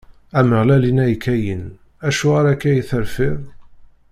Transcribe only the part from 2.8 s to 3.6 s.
terfiḍ?